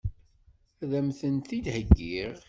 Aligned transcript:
Ad 0.83 0.91
m-tent-id-heggiɣ? 1.05 2.31